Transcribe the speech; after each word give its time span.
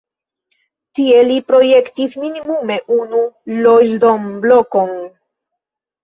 Tie 0.99 1.17
li 1.25 1.33
projektis 1.49 2.15
minimume 2.21 2.77
unu 2.95 3.19
loĝdomblokon. 3.67 4.97